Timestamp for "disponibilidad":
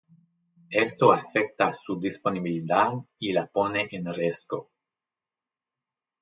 1.99-2.91